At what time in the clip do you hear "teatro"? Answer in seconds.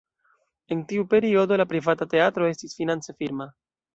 2.15-2.49